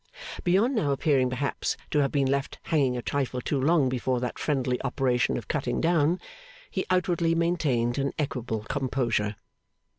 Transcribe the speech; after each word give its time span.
Beyond 0.43 0.73
now 0.73 0.89
appearing 0.93 1.29
perhaps, 1.29 1.77
to 1.91 1.99
have 1.99 2.11
been 2.11 2.25
left 2.25 2.57
hanging 2.63 2.97
a 2.97 3.03
trifle 3.03 3.39
too 3.39 3.61
long 3.61 3.87
before 3.87 4.19
that 4.19 4.39
friendly 4.39 4.81
operation 4.81 5.37
of 5.37 5.47
cutting 5.47 5.79
down, 5.79 6.19
he 6.71 6.87
outwardly 6.89 7.35
maintained 7.35 7.99
an 7.99 8.11
equable 8.17 8.61
composure. 8.63 9.35